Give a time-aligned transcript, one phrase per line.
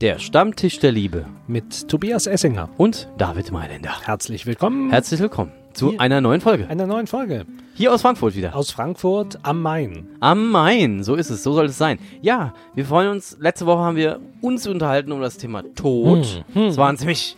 [0.00, 4.00] Der Stammtisch der Liebe mit Tobias Essinger und David Mailänder.
[4.04, 4.90] Herzlich willkommen.
[4.90, 6.00] Herzlich willkommen zu Hier.
[6.00, 6.68] einer neuen Folge.
[6.68, 7.46] Einer neuen Folge.
[7.74, 8.56] Hier aus Frankfurt wieder.
[8.56, 10.08] Aus Frankfurt am Main.
[10.20, 11.98] Am Main, so ist es, so soll es sein.
[12.20, 13.36] Ja, wir freuen uns.
[13.40, 16.44] Letzte Woche haben wir uns unterhalten um das Thema Tod.
[16.52, 16.62] Hm.
[16.62, 16.68] Hm.
[16.68, 17.36] Es war ein ziemlich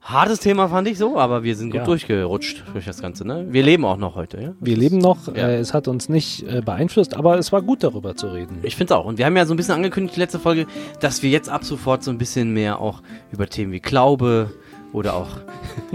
[0.00, 1.84] Hartes Thema fand ich so, aber wir sind gut ja.
[1.84, 3.26] durchgerutscht durch das Ganze.
[3.26, 3.46] Ne?
[3.50, 4.40] Wir leben auch noch heute.
[4.40, 4.52] Ja?
[4.60, 5.28] Wir leben noch.
[5.28, 5.48] Ja.
[5.48, 8.58] Äh, es hat uns nicht äh, beeinflusst, aber es war gut darüber zu reden.
[8.62, 9.04] Ich finde es auch.
[9.04, 10.66] Und wir haben ja so ein bisschen angekündigt, die letzte Folge,
[11.00, 14.52] dass wir jetzt ab sofort so ein bisschen mehr auch über Themen wie Glaube
[14.92, 15.38] oder auch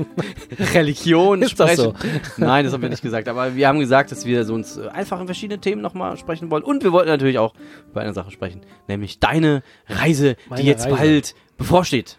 [0.74, 1.76] Religion Ist sprechen.
[1.76, 1.94] So?
[2.38, 3.28] Nein, das haben wir nicht gesagt.
[3.28, 6.50] Aber wir haben gesagt, dass wir so uns äh, einfach in verschiedene Themen nochmal sprechen
[6.50, 6.64] wollen.
[6.64, 7.54] Und wir wollten natürlich auch
[7.92, 10.96] über eine Sache sprechen, nämlich deine Reise, Meine die jetzt Reise.
[10.96, 12.18] bald bevorsteht.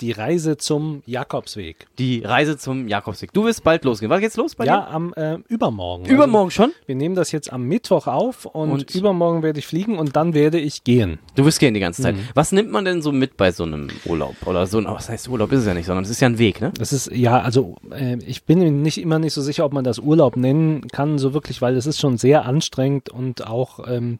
[0.00, 1.86] Die Reise zum Jakobsweg.
[1.98, 3.32] Die Reise zum Jakobsweg.
[3.32, 4.10] Du wirst bald losgehen.
[4.10, 4.72] Was geht's los bei dir?
[4.72, 6.04] Ja, am äh, übermorgen.
[6.04, 6.72] Übermorgen also, schon?
[6.84, 10.34] Wir nehmen das jetzt am Mittwoch auf und, und, übermorgen werde ich fliegen und dann
[10.34, 11.18] werde ich gehen.
[11.34, 12.14] Du wirst gehen die ganze Zeit.
[12.14, 12.28] Mhm.
[12.34, 14.36] Was nimmt man denn so mit bei so einem Urlaub?
[14.44, 16.38] Oder so ein, was heißt Urlaub ist es ja nicht, sondern es ist ja ein
[16.38, 16.72] Weg, ne?
[16.78, 19.98] Das ist, ja, also äh, ich bin nicht immer nicht so sicher, ob man das
[19.98, 24.18] Urlaub nennen kann, so wirklich, weil es ist schon sehr anstrengend und auch ähm,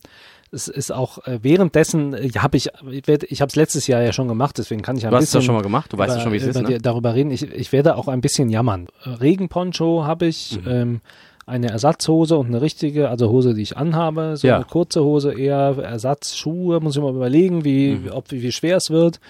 [0.53, 4.29] es ist auch äh, währenddessen äh, habe ich ich, habe es letztes Jahr ja schon
[4.29, 6.23] gemacht, deswegen kann ich ein du bisschen hast das schon mal gemacht, du weißt ja
[6.23, 6.79] schon, wie es ist, ne?
[6.81, 7.31] darüber reden.
[7.31, 8.87] Ich, ich werde auch ein bisschen jammern.
[9.05, 10.71] Regenponcho habe ich, mhm.
[10.71, 11.01] ähm,
[11.47, 14.57] eine Ersatzhose und eine richtige, also Hose, die ich anhabe, so ja.
[14.57, 18.11] eine kurze Hose eher, Ersatzschuhe, muss ich mal überlegen, wie, mhm.
[18.11, 19.21] ob, wie, wie schwer es wird.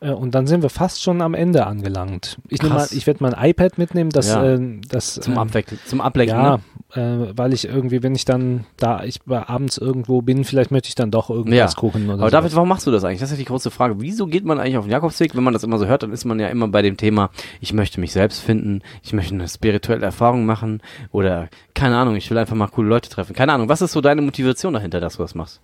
[0.00, 2.38] Äh, und dann sind wir fast schon am Ende angelangt.
[2.48, 4.54] Ich, nehme mal, ich werde mein iPad mitnehmen, das, ja.
[4.54, 6.36] äh, das zum, äh, Abwechseln, zum Ablenken.
[6.36, 6.62] Ja, ne?
[6.94, 10.94] Äh, weil ich irgendwie, wenn ich dann da, ich abends irgendwo bin, vielleicht möchte ich
[10.94, 11.78] dann doch irgendwas ja.
[11.78, 12.08] gucken.
[12.08, 13.20] Oder Aber David, warum machst du das eigentlich?
[13.20, 14.00] Das ist ja die große Frage.
[14.00, 15.34] Wieso geht man eigentlich auf den Jakobsweg?
[15.36, 17.72] Wenn man das immer so hört, dann ist man ja immer bei dem Thema, ich
[17.72, 20.82] möchte mich selbst finden, ich möchte eine spirituelle Erfahrung machen
[21.12, 23.34] oder keine Ahnung, ich will einfach mal coole Leute treffen.
[23.34, 25.60] Keine Ahnung, was ist so deine Motivation dahinter, dass du das machst?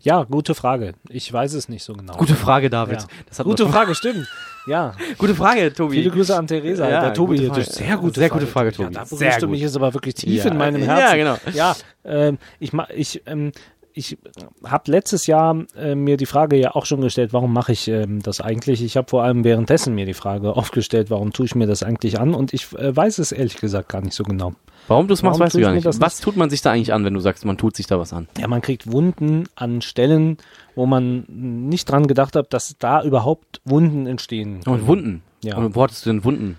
[0.00, 0.94] Ja, gute Frage.
[1.08, 2.16] Ich weiß es nicht so genau.
[2.16, 3.06] Gute Frage, David.
[3.36, 3.44] Ja.
[3.44, 4.28] gute Frage, stimmt.
[4.66, 4.94] Ja.
[5.18, 5.96] Gute Frage, Tobi.
[5.96, 6.88] Viele Grüße an Theresa.
[6.88, 7.52] Ja, der Tobi hier.
[7.64, 8.94] Sehr gute Sehr gute Frage, Tobi.
[8.94, 11.02] Ja, da berührst du mich jetzt aber wirklich tief in meinem Herzen.
[11.02, 11.36] Ja, genau.
[11.52, 13.50] Ja, ähm, ich, ich, ähm,
[13.94, 14.18] ich
[14.64, 18.22] habe letztes Jahr äh, mir die Frage ja auch schon gestellt, warum mache ich ähm,
[18.22, 18.82] das eigentlich?
[18.82, 22.18] Ich habe vor allem währenddessen mir die Frage aufgestellt, warum tue ich mir das eigentlich
[22.18, 22.34] an?
[22.34, 24.54] Und ich äh, weiß es ehrlich gesagt gar nicht so genau.
[24.88, 25.86] Warum du es machst, weißt du gar nicht.
[26.00, 28.12] Was tut man sich da eigentlich an, wenn du sagst, man tut sich da was
[28.12, 28.28] an?
[28.38, 30.38] Ja, man kriegt Wunden an Stellen,
[30.74, 34.60] wo man nicht dran gedacht hat, dass da überhaupt Wunden entstehen.
[34.66, 35.22] Und Wunden?
[35.44, 35.56] Ja.
[35.56, 36.58] Und wo hattest du denn Wunden?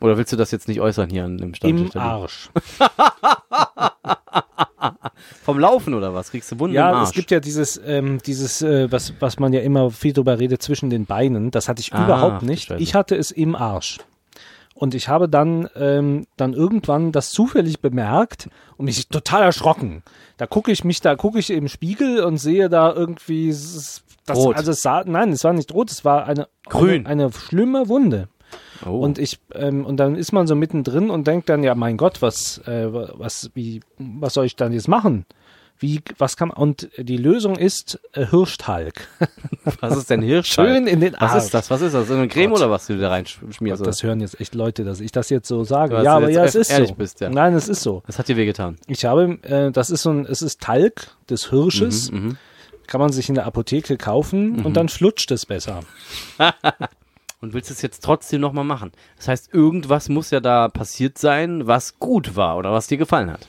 [0.00, 1.94] Oder willst du das jetzt nicht äußern hier an dem Stammtisch?
[1.94, 2.50] Im Arsch.
[5.46, 6.32] Vom Laufen oder was?
[6.32, 7.04] Kriegst du Wunden ja, im Arsch?
[7.04, 10.40] Ja, es gibt ja dieses, ähm, dieses äh, was, was man ja immer viel drüber
[10.40, 11.52] redet, zwischen den Beinen.
[11.52, 12.72] Das hatte ich ah, überhaupt nicht.
[12.72, 13.98] Ich hatte es im Arsch.
[14.74, 20.02] Und ich habe dann, ähm, dann irgendwann das zufällig bemerkt und mich total erschrocken.
[20.36, 24.02] Da gucke ich mich, da gucke ich im Spiegel und sehe da irgendwie das,
[24.34, 24.56] rot.
[24.56, 27.88] also es sah, nein, es war nicht rot, es war eine grün, eine, eine schlimme
[27.88, 28.28] Wunde.
[28.84, 28.98] Oh.
[28.98, 32.22] Und ich ähm, und dann ist man so mittendrin und denkt dann ja, mein Gott,
[32.22, 35.26] was äh, was wie was soll ich dann jetzt machen?
[35.78, 39.08] Wie, was kann man, und die Lösung ist äh, Hirschtalg.
[39.80, 40.68] Was ist denn Hirschtalg?
[40.68, 41.34] Schön in den Arsch.
[41.34, 41.70] Was ist das?
[41.70, 42.08] Was ist das?
[42.08, 42.60] So eine Creme Gott.
[42.60, 43.82] oder was du da reinschmierst?
[43.82, 46.02] Gott, das hören jetzt echt Leute, dass ich das jetzt so sage.
[46.02, 46.94] Ja, aber ja, es ist so.
[46.94, 47.28] Bist, ja.
[47.28, 48.02] Nein, es ist so.
[48.06, 48.76] Das hat dir wehgetan.
[48.86, 52.10] Ich habe, äh, das ist so ein, es ist Talg des Hirsches.
[52.10, 52.36] Mhm, mhm.
[52.86, 54.66] kann man sich in der Apotheke kaufen mhm.
[54.66, 55.80] und dann flutscht es besser.
[57.46, 58.90] und willst es jetzt trotzdem nochmal machen.
[59.16, 63.30] Das heißt, irgendwas muss ja da passiert sein, was gut war oder was dir gefallen
[63.30, 63.48] hat.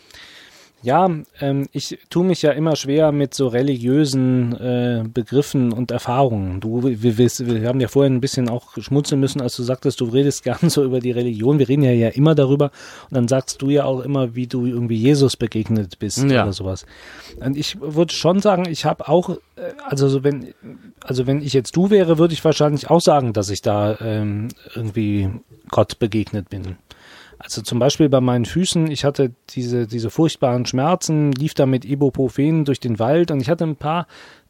[0.83, 1.09] Ja,
[1.41, 6.59] ähm, ich tue mich ja immer schwer mit so religiösen äh, Begriffen und Erfahrungen.
[6.59, 9.99] Du, wir, wir, wir haben ja vorhin ein bisschen auch schmunzeln müssen, als du sagtest,
[10.01, 11.57] du redest gern so über die Religion.
[11.57, 12.65] Wir reden ja ja immer darüber
[13.09, 16.43] und dann sagst du ja auch immer, wie du irgendwie Jesus begegnet bist ja.
[16.43, 16.85] oder sowas.
[17.39, 20.53] Und ich würde schon sagen, ich habe auch, äh, also so wenn,
[21.01, 24.49] also wenn ich jetzt du wäre, würde ich wahrscheinlich auch sagen, dass ich da ähm,
[24.75, 25.29] irgendwie
[25.69, 26.77] Gott begegnet bin.
[27.39, 31.85] Also zum Beispiel bei meinen Füßen, ich hatte diese, diese furchtbaren Schmerzen, lief da mit
[31.85, 34.07] Ibuprofen durch den Wald und ich hatte ein paar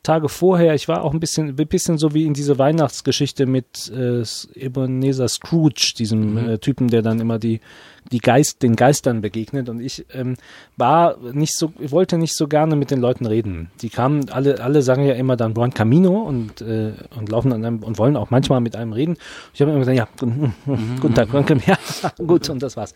[0.08, 3.92] Tage vorher, ich war auch ein bisschen, ein bisschen so wie in diese Weihnachtsgeschichte mit
[3.92, 4.24] äh,
[4.54, 6.50] Ebenezer Scrooge, diesem mhm.
[6.50, 7.60] äh, Typen, der dann immer die,
[8.14, 9.68] die Geist, den Geistern begegnet.
[9.68, 10.38] Und ich ähm,
[10.78, 13.70] war nicht so, wollte nicht so gerne mit den Leuten reden.
[13.82, 17.66] Die kamen, alle, alle sagen ja immer dann Buen Camino und, äh, und laufen an
[17.66, 19.18] einem und wollen auch manchmal mit einem reden.
[19.54, 20.96] Ich habe immer gesagt, ja, guten, mhm.
[21.02, 21.28] guten Tag,
[21.68, 21.78] ja,
[22.26, 22.94] gut, und das war's.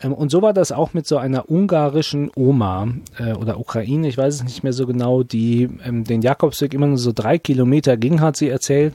[0.00, 2.88] Ähm, und so war das auch mit so einer ungarischen Oma
[3.18, 6.86] äh, oder Ukraine, ich weiß es nicht mehr so genau, die ähm, den Jakobsweg immer
[6.86, 8.94] nur so drei Kilometer ging, hat sie erzählt.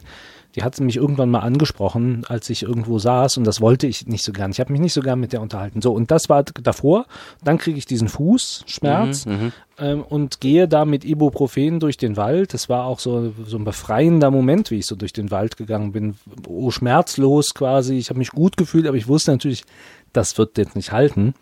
[0.56, 4.24] die hat mich irgendwann mal angesprochen, als ich irgendwo saß und das wollte ich nicht
[4.24, 4.52] so gern.
[4.52, 5.82] Ich habe mich nicht so gern mit der unterhalten.
[5.82, 7.06] So, und das war davor.
[7.44, 12.54] Dann kriege ich diesen Fußschmerz Mhm, ähm, und gehe da mit Ibuprofen durch den Wald.
[12.54, 15.92] Das war auch so, so ein befreiender Moment, wie ich so durch den Wald gegangen
[15.92, 16.16] bin.
[16.48, 17.98] Oh, schmerzlos quasi.
[17.98, 19.66] Ich habe mich gut gefühlt, aber ich wusste natürlich,
[20.16, 21.34] das wird jetzt nicht halten.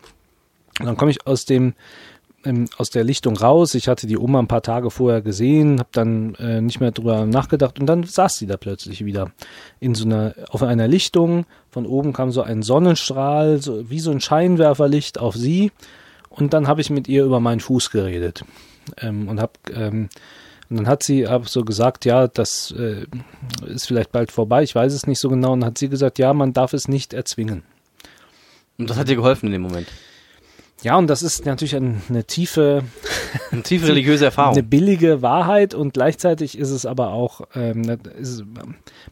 [0.80, 1.74] Und dann komme ich aus dem
[2.44, 3.74] ähm, aus der Lichtung raus.
[3.74, 7.26] Ich hatte die Oma ein paar Tage vorher gesehen, habe dann äh, nicht mehr drüber
[7.26, 9.30] nachgedacht und dann saß sie da plötzlich wieder
[9.80, 11.46] in so einer auf einer Lichtung.
[11.70, 15.72] Von oben kam so ein Sonnenstrahl, so wie so ein Scheinwerferlicht auf sie
[16.28, 18.44] und dann habe ich mit ihr über meinen Fuß geredet
[18.98, 20.08] ähm, und habe ähm,
[20.70, 23.06] und dann hat sie hab so gesagt, ja, das äh,
[23.66, 25.52] ist vielleicht bald vorbei, ich weiß es nicht so genau.
[25.52, 27.62] Und dann hat sie gesagt, ja, man darf es nicht erzwingen.
[28.78, 29.88] Und das hat dir geholfen in dem Moment.
[30.82, 32.82] Ja, und das ist natürlich ein, eine tiefe,
[33.50, 34.52] Eine tiefe religiöse Erfahrung.
[34.54, 37.82] eine billige Wahrheit und gleichzeitig ist es aber auch, ähm,
[38.18, 38.44] ist,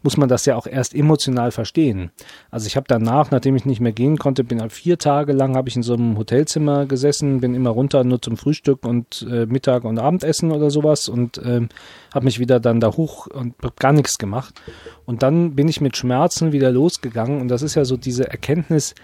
[0.03, 2.11] muss man das ja auch erst emotional verstehen.
[2.51, 5.57] Also ich habe danach, nachdem ich nicht mehr gehen konnte, bin halt vier Tage lang
[5.57, 9.47] habe ich in so einem Hotelzimmer gesessen, bin immer runter nur zum Frühstück und äh,
[9.47, 11.69] Mittag und Abendessen oder sowas und ähm,
[12.15, 14.61] habe mich wieder dann da hoch und hab gar nichts gemacht.
[15.05, 18.95] Und dann bin ich mit Schmerzen wieder losgegangen und das ist ja so diese Erkenntnis,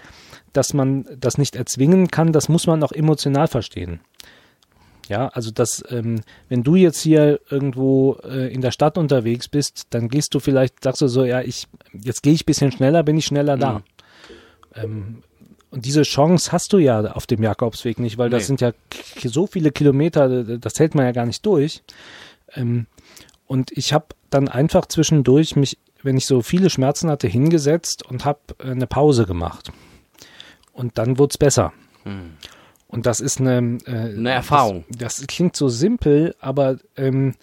[0.53, 3.99] dass man das nicht erzwingen kann, das muss man auch emotional verstehen.
[5.07, 9.87] Ja, also das, ähm, wenn du jetzt hier irgendwo äh, in der Stadt unterwegs bist,
[9.89, 13.17] dann gehst du vielleicht, sagst du so, ja, ich, jetzt gehe ich bisschen schneller, bin
[13.17, 13.73] ich schneller da.
[13.73, 13.83] Mhm.
[14.75, 15.23] Ähm,
[15.71, 18.47] und diese Chance hast du ja auf dem Jakobsweg nicht, weil das Nee.
[18.47, 18.71] sind ja
[19.23, 21.81] so viele Kilometer, das hält man ja gar nicht durch.
[22.53, 22.85] Ähm,
[23.47, 28.25] und ich habe dann einfach zwischendurch mich, wenn ich so viele Schmerzen hatte, hingesetzt und
[28.25, 29.71] habe eine Pause gemacht.
[30.79, 31.73] Und dann wurde es besser.
[32.03, 32.37] Hm.
[32.87, 34.85] Und das ist eine, äh, Eine Erfahrung.
[34.89, 37.35] Das, das klingt so simpel, aber ähm,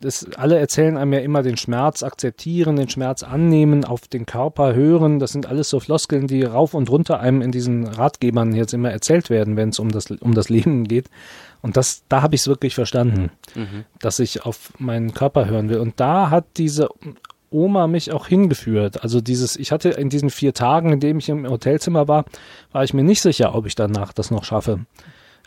[0.00, 4.72] das, alle erzählen einem ja immer den Schmerz akzeptieren, den Schmerz annehmen, auf den Körper
[4.74, 5.18] hören.
[5.18, 8.92] Das sind alles so Floskeln, die rauf und runter einem in diesen Ratgebern jetzt immer
[8.92, 11.10] erzählt werden, wenn es um das, um das Leben geht.
[11.62, 13.84] Und das, da habe ich es wirklich verstanden, Mhm.
[13.98, 15.78] dass ich auf meinen Körper hören will.
[15.78, 16.88] Und da hat diese
[17.50, 19.02] Oma mich auch hingeführt.
[19.02, 22.24] Also dieses, ich hatte in diesen vier Tagen, in denen ich im Hotelzimmer war,
[22.72, 24.80] war ich mir nicht sicher, ob ich danach das noch schaffe.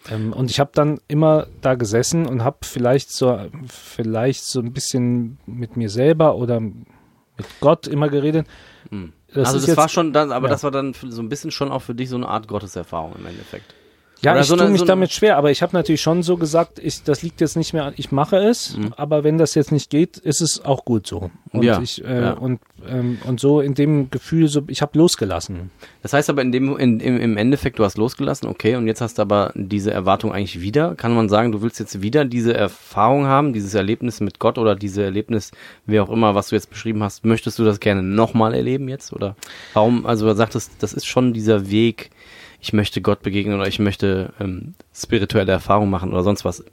[0.10, 3.38] Ähm, und ich habe dann immer da gesessen und habe vielleicht so,
[3.68, 6.84] vielleicht so ein bisschen mit mir selber oder mit
[7.60, 8.48] Gott immer geredet.
[8.90, 9.13] Hm.
[9.34, 10.54] Das also das jetzt- war schon dann, aber ja.
[10.54, 13.25] das war dann so ein bisschen schon auch für dich so eine Art Gotteserfahrung im
[13.25, 13.75] Endeffekt.
[14.21, 16.24] Ja, Oder ich so tue eine- mich so damit schwer, aber ich habe natürlich schon
[16.24, 18.94] so gesagt, ich, das liegt jetzt nicht mehr an, ich mache es, Mhm.
[18.98, 21.31] aber wenn das jetzt nicht geht, ist es auch gut so.
[21.54, 22.33] Und Ja, ich äh, ja.
[22.33, 25.71] und ähm, und so in dem Gefühl, so ich habe losgelassen.
[26.04, 29.00] Das heißt aber in dem, in, im, im Endeffekt, du hast losgelassen, okay, und jetzt
[29.01, 30.95] hast du aber diese Erwartung eigentlich wieder.
[30.95, 34.75] Kann man sagen, du willst jetzt wieder diese Erfahrung haben, dieses Erlebnis mit Gott oder
[34.75, 35.51] diese Erlebnis,
[35.86, 39.13] wie auch immer, was du jetzt beschrieben hast, möchtest du das gerne nochmal erleben jetzt?
[39.13, 39.36] Oder
[39.74, 42.10] warum, also du sagtest, das ist schon dieser Weg,
[42.62, 46.64] ich möchte Gott begegnen oder ich möchte ähm, spirituelle Erfahrung machen oder sonst was.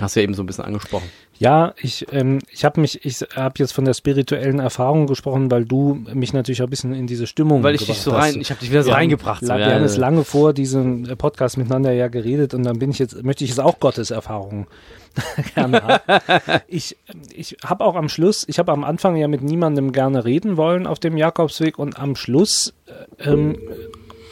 [0.00, 1.08] Hast du ja eben so ein bisschen angesprochen.
[1.38, 5.64] Ja, ich ähm, ich habe mich ich habe jetzt von der spirituellen Erfahrung gesprochen, weil
[5.66, 8.24] du mich natürlich auch ein bisschen in diese Stimmung Weil ich dich so hast.
[8.34, 9.44] rein, ich habe dich wieder so haben- reingebracht.
[9.44, 9.86] So, ja, wir haben ja.
[9.86, 13.50] es lange vor diesem Podcast miteinander ja geredet und dann bin ich jetzt, möchte ich
[13.50, 14.66] jetzt auch Gottes Erfahrung
[15.54, 16.22] gerne haben.
[16.66, 16.96] Ich,
[17.32, 20.88] ich habe auch am Schluss, ich habe am Anfang ja mit niemandem gerne reden wollen
[20.88, 22.74] auf dem Jakobsweg und am Schluss
[23.18, 23.58] äh, ähm,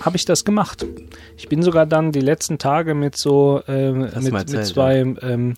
[0.05, 0.87] habe ich das gemacht.
[1.37, 4.99] Ich bin sogar dann die letzten Tage mit so Hast mit, mal mit erzählt, zwei
[4.99, 5.55] ähm,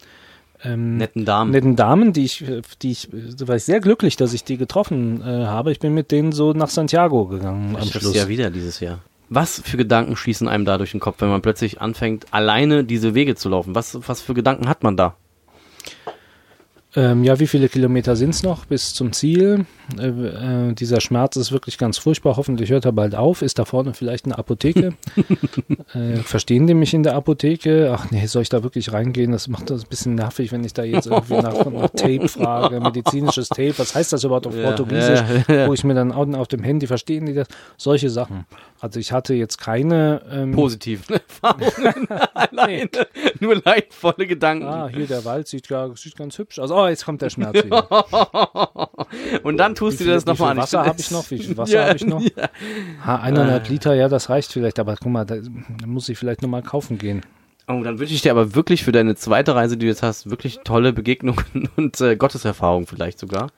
[0.65, 1.51] ähm, Netten Damen.
[1.51, 2.45] netten Damen, die ich,
[2.83, 5.73] die ich, da war ich sehr glücklich, dass ich die getroffen äh, habe.
[5.73, 8.15] Ich bin mit denen so nach Santiago gegangen am Ich Schluss.
[8.15, 9.01] ja wieder dieses Jahr.
[9.31, 13.15] Was für Gedanken schießen einem da durch den Kopf, wenn man plötzlich anfängt, alleine diese
[13.15, 13.75] Wege zu laufen?
[13.75, 15.17] Was, was für Gedanken hat man da?
[16.97, 19.67] Ähm, ja, wie viele Kilometer sind's noch bis zum Ziel?
[19.99, 22.37] Äh, äh, dieser Schmerz ist wirklich ganz furchtbar.
[22.37, 23.43] Hoffentlich hört er bald auf.
[23.43, 24.95] Ist da vorne vielleicht eine Apotheke?
[25.95, 27.93] äh, verstehen die mich in der Apotheke?
[27.93, 29.33] Ach nee, soll ich da wirklich reingehen?
[29.33, 32.81] Das macht das ein bisschen nervig, wenn ich da jetzt irgendwie nach, nach Tape frage,
[32.81, 33.75] medizinisches Tape.
[33.79, 35.21] Was heißt das überhaupt auf Ja, Portugiesisch?
[35.49, 35.67] ja.
[35.67, 37.49] Wo ich mir dann auf, dem Handy verstehen die das?
[37.77, 38.47] Solche Sachen.
[38.81, 42.07] Also ich hatte jetzt keine ähm, Positiven Erfahrungen.
[42.35, 42.89] alleine.
[43.41, 44.67] Nur leidvolle Gedanken.
[44.67, 46.71] Ah, hier der Wald sieht, gar, sieht ganz hübsch aus.
[46.71, 47.87] Oh, jetzt kommt der Schmerz wieder.
[49.43, 50.57] Und dann tust du dir das nochmal an.
[50.59, 51.31] Wasser habe ich noch?
[51.31, 52.21] Wie viel Wasser Ja, habe ich noch?
[52.21, 52.49] ja.
[53.05, 56.43] Ha, eineinhalb Liter, ja, das reicht vielleicht, aber guck mal, da, da muss ich vielleicht
[56.43, 57.23] nochmal kaufen gehen.
[57.67, 60.29] Oh, dann wünsche ich dir aber wirklich für deine zweite Reise, die du jetzt hast,
[60.29, 63.49] wirklich tolle Begegnungen und äh, Gotteserfahrung vielleicht sogar.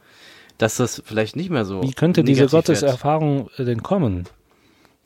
[0.58, 1.82] Dass das vielleicht nicht mehr so.
[1.82, 2.66] Wie könnte diese negativ wird.
[2.66, 4.24] Gotteserfahrung äh, denn kommen?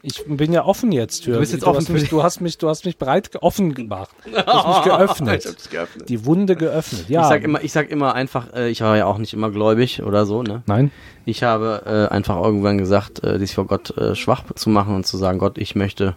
[0.02, 1.32] Ich bin ja offen jetzt für.
[1.32, 4.10] Du bist jetzt offen hast mich, du hast mich, du hast mich breit offen gemacht.
[4.24, 5.44] Du hast mich geöffnet.
[5.44, 6.08] Ich geöffnet.
[6.08, 7.04] Die Wunde geöffnet.
[7.08, 7.22] Ja.
[7.22, 10.02] Ich sag immer, ich sag immer einfach, äh, ich war ja auch nicht immer gläubig
[10.02, 10.62] oder so, ne?
[10.66, 10.90] Nein.
[11.26, 15.06] Ich habe äh, einfach irgendwann gesagt, äh, dich vor Gott äh, schwach zu machen und
[15.06, 16.16] zu sagen, Gott, ich möchte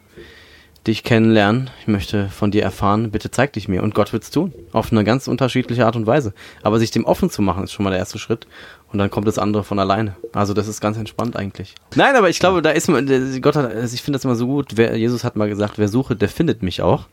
[0.87, 3.83] dich kennenlernen, ich möchte von dir erfahren, bitte zeig dich mir.
[3.83, 6.33] Und Gott wird's tun, auf eine ganz unterschiedliche Art und Weise.
[6.61, 8.47] Aber sich dem offen zu machen, ist schon mal der erste Schritt.
[8.93, 10.15] Und dann kommt das andere von alleine.
[10.33, 11.73] Also das ist ganz entspannt eigentlich.
[11.95, 13.07] Nein, aber ich glaube, da ist man,
[13.41, 15.87] Gott hat, also ich finde das immer so gut, wer, Jesus hat mal gesagt, wer
[15.87, 17.07] sucht, der findet mich auch.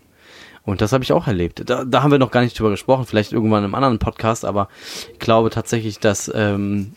[0.62, 1.62] Und das habe ich auch erlebt.
[1.64, 4.68] Da, da haben wir noch gar nicht drüber gesprochen, vielleicht irgendwann einem anderen Podcast, aber
[5.10, 6.92] ich glaube tatsächlich, dass, ähm,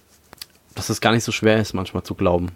[0.75, 2.49] dass es gar nicht so schwer ist, manchmal zu glauben.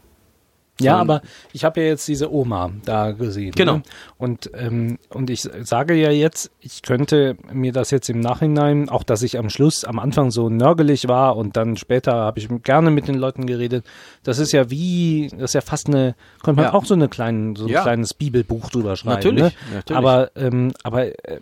[0.80, 3.52] Ja, Sondern- aber ich habe ja jetzt diese Oma da gesehen.
[3.56, 3.78] Genau.
[3.78, 3.84] Ne?
[4.18, 9.04] Und, ähm, und ich sage ja jetzt, ich könnte mir das jetzt im Nachhinein, auch
[9.04, 12.92] dass ich am Schluss, am Anfang so nörgelig war und dann später habe ich gerne
[12.92, 13.86] mit den Leuten geredet.
[14.24, 16.74] Das ist ja wie, das ist ja fast eine, könnte man Ja.
[16.76, 17.82] auch so, eine kleinen, so ein Ja.
[17.82, 19.16] kleines Bibelbuch drüber schreiben.
[19.16, 19.52] Natürlich, Ne?
[19.74, 19.98] natürlich.
[19.98, 21.40] Aber, ähm, aber, äh,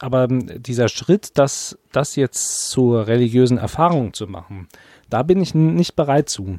[0.00, 4.68] aber ähm, dieser Schritt, das, das jetzt zur religiösen Erfahrung zu machen,
[5.10, 6.58] da bin ich nicht bereit zu.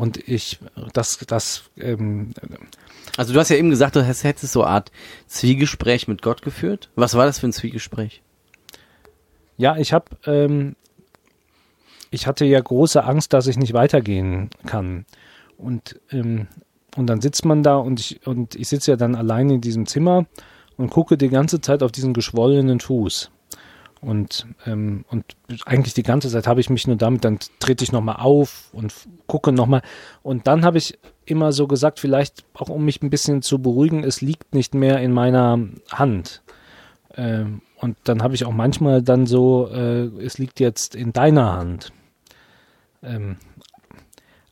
[0.00, 0.58] Und ich,
[0.94, 2.30] das, das, ähm,
[3.18, 4.90] Also du hast ja eben gesagt, du hast- hättest so eine Art
[5.26, 6.88] Zwiegespräch mit Gott geführt.
[6.94, 8.22] Was war das für ein Zwiegespräch?
[9.58, 10.74] ja, ich habe, ähm,
[12.10, 15.04] ich hatte ja große Angst, dass ich nicht weitergehen kann.
[15.58, 16.46] Und, ähm,
[16.96, 19.84] und dann sitzt man da und ich, und ich sitze ja dann allein in diesem
[19.84, 20.24] Zimmer
[20.78, 23.30] und gucke die ganze Zeit auf diesen geschwollenen Fuß.
[24.00, 27.92] Und, ähm, und eigentlich die ganze Zeit habe ich mich nur damit, dann trete ich
[27.92, 28.94] nochmal auf und
[29.26, 29.82] gucke nochmal.
[30.22, 34.02] Und dann habe ich immer so gesagt, vielleicht auch um mich ein bisschen zu beruhigen,
[34.02, 35.58] es liegt nicht mehr in meiner
[35.90, 36.42] Hand.
[37.14, 41.52] Ähm, und dann habe ich auch manchmal dann so, äh, es liegt jetzt in deiner
[41.52, 41.92] Hand.
[43.02, 43.36] Ähm,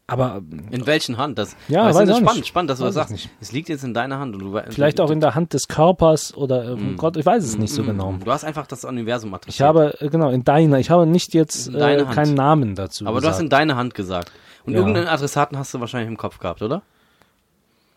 [0.09, 1.38] aber In welchen Hand?
[1.38, 2.47] Das, Ja, weiß das ist spannend, nicht.
[2.49, 3.29] spannend, dass du Weiß das sagst.
[3.41, 6.35] Es liegt jetzt in deiner Hand und du vielleicht auch in der Hand des Körpers
[6.35, 6.97] oder äh, Mm.
[6.97, 8.15] Gott, ich weiß es nicht so Mm, genau.
[8.25, 9.55] Du hast einfach das Universum adressiert.
[9.55, 13.21] Ich habe, äh, genau, in deiner, ich habe nicht jetzt äh, keinen Namen dazu aber
[13.21, 13.43] du hast gesagt.
[13.45, 14.33] in deine Hand gesagt.
[14.65, 14.79] Und Ja.
[14.81, 16.83] irgendeinen Adressaten hast du wahrscheinlich im Kopf gehabt, oder?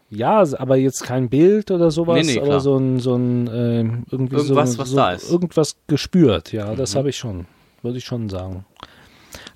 [0.10, 2.60] Ja, aber jetzt kein Bild oder sowas, Nee, nee, aber klar.
[2.60, 5.32] so ein, so ein ähm, irgendwie Irgendwas, so, was so da ist.
[5.32, 7.00] Irgendwas gespürt, ja, das Mhm.
[7.00, 7.48] habe ich schon,
[7.82, 8.66] würde ich schon sagen.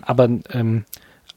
[0.02, 0.86] Aber ähm,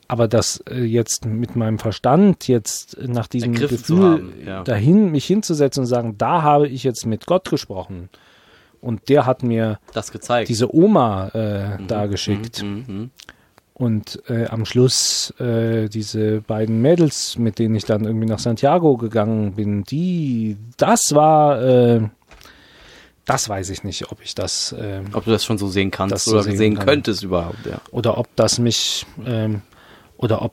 [0.09, 4.65] aber das äh, jetzt mit meinem Verstand jetzt nach diesem Ergriffen Gefühl haben, ja.
[4.65, 8.09] dahin mich hinzusetzen und sagen, da habe ich jetzt mit Gott gesprochen
[8.81, 10.49] und der hat mir Das gezeigt.
[10.49, 12.63] diese Oma äh, da geschickt.
[12.63, 13.11] Mhm, mhm.
[13.75, 18.97] Und äh, am Schluss äh, diese beiden Mädels, mit denen ich dann irgendwie nach Santiago
[18.97, 22.09] gegangen bin, die, das war, äh,
[23.25, 26.13] das weiß ich nicht, ob ich das, äh, Ob du das schon so sehen kannst
[26.13, 26.87] Das so oder sehen sehen kann.
[26.87, 27.81] könntest überhaupt, ja.
[27.93, 29.63] oder ob das mich, ähm,
[30.19, 30.53] oder ob,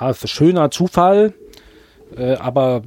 [0.00, 1.32] ja, schöner Zufall,
[2.16, 2.82] äh, aber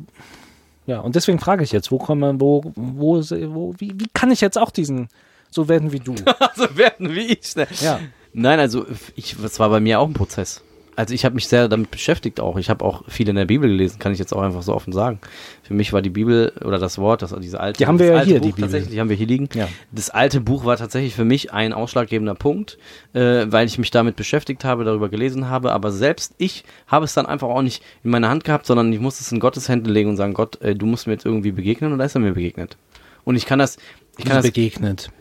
[0.86, 4.32] ja, und deswegen frage ich jetzt, wo kann man, wo, wo, wo wie, wie kann
[4.32, 5.10] ich jetzt auch diesen,
[5.50, 6.16] so werden wie du?
[6.40, 7.56] Also werden wie ich.
[7.56, 7.68] Ne?
[7.82, 8.00] ja.
[8.34, 10.62] Nein, also ich, das war bei mir auch ein Prozess.
[10.98, 12.58] Also ich habe mich sehr damit beschäftigt auch.
[12.58, 14.92] Ich habe auch viel in der Bibel gelesen, kann ich jetzt auch einfach so offen
[14.92, 15.20] sagen.
[15.62, 18.22] Für mich war die Bibel oder das Wort, das diese alte, Die haben wir ja
[18.22, 18.62] hier, Buch die Bibel.
[18.64, 19.48] tatsächlich, die haben wir hier liegen.
[19.54, 19.68] Ja.
[19.92, 22.80] Das alte Buch war tatsächlich für mich ein ausschlaggebender Punkt,
[23.14, 25.72] äh, weil ich mich damit beschäftigt habe, darüber gelesen habe.
[25.72, 29.00] Aber selbst ich habe es dann einfach auch nicht in meiner Hand gehabt, sondern ich
[29.00, 31.52] musste es in Gottes Hände legen und sagen, Gott, äh, du musst mir jetzt irgendwie
[31.52, 32.76] begegnen und da ist er mir begegnet.
[33.24, 33.78] Und ich kann das,
[34.18, 35.12] ich kann das begegnet.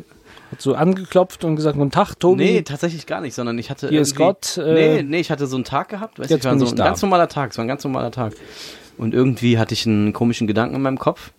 [0.57, 2.45] Hat so angeklopft und gesagt, guten Tag, Tobi.
[2.45, 5.47] Nee, tatsächlich gar nicht, sondern ich hatte Hier ist Gott, äh, nee, nee, ich hatte
[5.47, 6.85] so einen Tag gehabt, weißt jetzt ich war bin so ich ein da.
[6.85, 8.33] ganz normaler Tag, es war ein ganz normaler Tag.
[8.97, 11.33] Und irgendwie hatte ich einen komischen Gedanken in meinem Kopf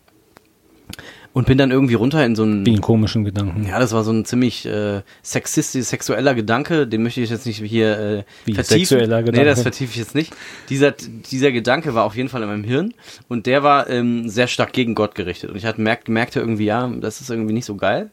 [1.38, 3.68] und bin dann irgendwie runter in so einen Wie einen komischen Gedanken.
[3.68, 7.60] ja, das war so ein ziemlich äh, sexistisch, sexueller Gedanke, den möchte ich jetzt nicht
[7.64, 8.80] hier äh, Wie vertiefen.
[8.86, 9.46] sexueller Nee, Gedanke?
[9.50, 10.34] das vertiefe ich jetzt nicht.
[10.70, 12.94] Dieser, dieser Gedanke war auf jeden Fall in meinem Hirn
[13.28, 15.52] und der war ähm, sehr stark gegen Gott gerichtet.
[15.52, 18.10] Und ich hatte merkt, merkte irgendwie, ja, das ist irgendwie nicht so geil.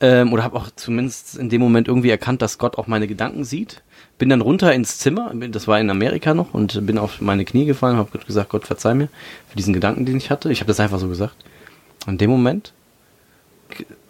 [0.00, 3.44] Ähm, oder habe auch zumindest in dem Moment irgendwie erkannt, dass Gott auch meine Gedanken
[3.44, 3.82] sieht.
[4.18, 7.66] Bin dann runter ins Zimmer, das war in Amerika noch, und bin auf meine Knie
[7.66, 9.08] gefallen und habe gesagt, Gott, verzeih mir
[9.50, 10.50] für diesen Gedanken, den ich hatte.
[10.50, 11.34] Ich habe das einfach so gesagt.
[12.06, 12.72] Und in dem Moment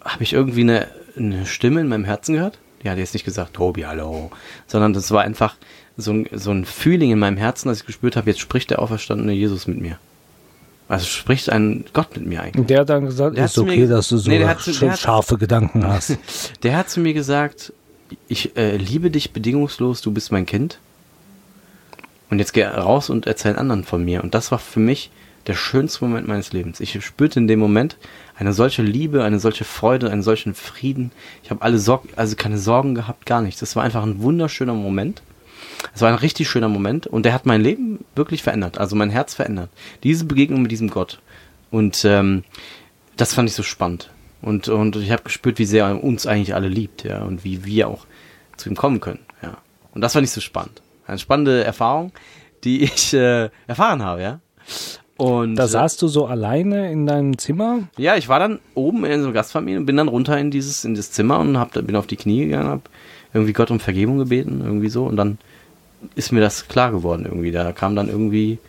[0.03, 0.87] habe ich irgendwie eine,
[1.17, 2.59] eine Stimme in meinem Herzen gehört.
[2.83, 4.29] Die hat jetzt nicht gesagt, Tobi, hallo,
[4.67, 5.55] sondern das war einfach
[5.97, 8.79] so ein, so ein Feeling in meinem Herzen, dass ich gespürt habe, jetzt spricht der
[8.79, 9.97] auferstandene Jesus mit mir.
[10.87, 12.61] Also spricht ein Gott mit mir eigentlich.
[12.61, 14.61] Und der hat dann gesagt, Der ist mir okay, ge- dass du so Nee, hat
[14.61, 16.17] zu- sch- der hat- scharfe Gedanken hast.
[16.63, 17.73] Der hat zu mir gesagt,
[18.29, 20.79] ich äh, liebe dich bedingungslos, du bist mein Kind.
[22.29, 24.23] Und jetzt geh raus und erzähl anderen von mir.
[24.23, 25.09] Und das war für mich
[25.47, 26.79] der schönste Moment meines Lebens.
[26.79, 27.97] Ich spürte in dem Moment
[28.35, 31.11] eine solche Liebe, eine solche Freude, einen solchen Frieden.
[31.43, 33.59] Ich habe alle Sorgen, also keine Sorgen gehabt, gar nichts.
[33.59, 35.21] Das war einfach ein wunderschöner Moment.
[35.93, 39.09] Es war ein richtig schöner Moment und der hat mein Leben wirklich verändert, also mein
[39.09, 39.69] Herz verändert.
[40.03, 41.19] Diese Begegnung mit diesem Gott.
[41.71, 42.43] Und ähm,
[43.15, 44.09] das fand ich so spannend.
[44.41, 47.65] Und, und ich habe gespürt, wie sehr er uns eigentlich alle liebt, ja, und wie
[47.65, 48.05] wir auch
[48.55, 49.57] zu ihm kommen können, ja.
[49.93, 50.81] Und das fand ich so spannend.
[51.07, 52.11] Eine spannende Erfahrung,
[52.63, 54.39] die ich äh, erfahren habe, ja.
[55.17, 57.79] Und Da saßt du so alleine in deinem Zimmer.
[57.97, 60.85] ja, ich war dann oben in so einer Gastfamilie und bin dann runter in dieses
[60.85, 62.89] in das Zimmer und hab, bin auf die Knie gegangen, hab
[63.33, 65.37] irgendwie Gott um Vergebung gebeten, irgendwie so und dann
[66.15, 67.51] ist mir das klar geworden irgendwie.
[67.51, 68.59] Da kam dann irgendwie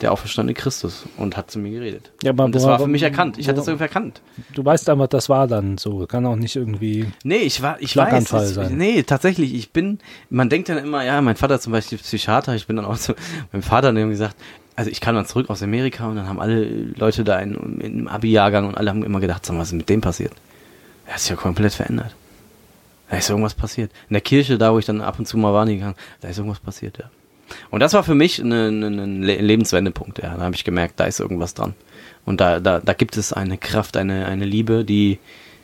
[0.00, 2.12] der auferstandene Christus und hat zu mir geredet.
[2.22, 3.36] Ja, aber und das war für mich erkannt.
[3.38, 4.20] Ich hatte das irgendwie erkannt.
[4.54, 6.06] Du weißt einfach, das war dann so.
[6.06, 7.06] Kann auch nicht irgendwie.
[7.24, 8.76] Nee, ich war, ich weiß, ich, sein.
[8.76, 9.98] nee, tatsächlich, ich bin,
[10.30, 13.14] man denkt dann immer, ja, mein Vater zum Beispiel Psychiater, ich bin dann auch so,
[13.52, 14.36] mein Vater hat irgendwie gesagt,
[14.78, 17.98] also ich kam dann zurück aus Amerika und dann haben alle Leute da in, in,
[17.98, 20.32] im Abi-Jahrgang und alle haben immer gedacht, sag mal, was ist mit dem passiert?
[21.04, 22.14] Er hat sich ja komplett verändert.
[23.10, 23.90] Da ist irgendwas passiert.
[24.08, 26.38] In der Kirche, da wo ich dann ab und zu mal war, gegangen, da ist
[26.38, 27.10] irgendwas passiert, ja.
[27.70, 30.36] Und das war für mich ein eine Le- Lebenswendepunkt, ja.
[30.36, 31.74] Da habe ich gemerkt, da ist irgendwas dran.
[32.24, 35.18] Und da, da, da gibt es eine Kraft, eine, eine Liebe, die